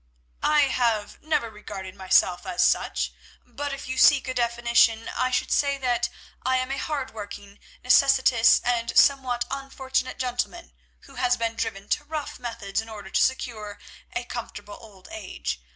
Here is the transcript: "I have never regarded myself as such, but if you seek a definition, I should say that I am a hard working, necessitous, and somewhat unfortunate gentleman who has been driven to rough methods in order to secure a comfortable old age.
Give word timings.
"I 0.41 0.61
have 0.61 1.21
never 1.21 1.51
regarded 1.51 1.93
myself 1.93 2.43
as 2.47 2.65
such, 2.65 3.13
but 3.45 3.71
if 3.71 3.87
you 3.87 3.99
seek 3.99 4.27
a 4.27 4.33
definition, 4.33 5.07
I 5.09 5.29
should 5.29 5.51
say 5.51 5.77
that 5.77 6.09
I 6.43 6.57
am 6.57 6.71
a 6.71 6.77
hard 6.79 7.13
working, 7.13 7.59
necessitous, 7.83 8.61
and 8.65 8.97
somewhat 8.97 9.45
unfortunate 9.51 10.17
gentleman 10.17 10.73
who 11.01 11.17
has 11.21 11.37
been 11.37 11.53
driven 11.55 11.87
to 11.89 12.03
rough 12.03 12.39
methods 12.39 12.81
in 12.81 12.89
order 12.89 13.11
to 13.11 13.21
secure 13.21 13.77
a 14.13 14.23
comfortable 14.23 14.79
old 14.81 15.07
age. 15.11 15.61